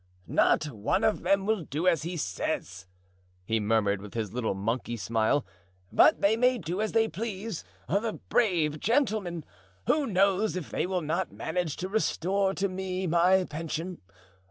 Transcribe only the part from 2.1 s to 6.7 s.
says," he murmured, with his little monkey smile; "but they may